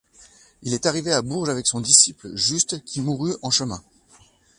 Il 0.63 0.73
est 0.73 0.87
arrivé 0.87 1.11
à 1.11 1.21
Bourges 1.21 1.49
avec 1.49 1.67
son 1.67 1.79
disciple 1.79 2.35
Just 2.35 2.83
qui 2.85 3.01
mourut 3.01 3.35
en 3.43 3.51
chemin. 3.51 3.83